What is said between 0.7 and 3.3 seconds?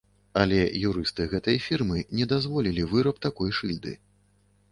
юрысты гэтай фірмы не дазволілі выраб